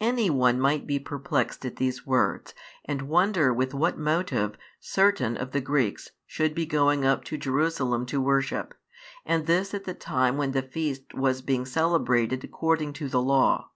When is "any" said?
0.00-0.30